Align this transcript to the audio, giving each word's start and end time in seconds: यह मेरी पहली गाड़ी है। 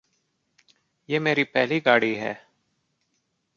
यह 1.09 1.19
मेरी 1.19 1.43
पहली 1.43 1.79
गाड़ी 1.79 2.13
है। 2.15 2.47